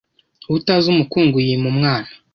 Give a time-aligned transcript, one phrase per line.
[0.55, 2.09] Utazi umukungu yima umwana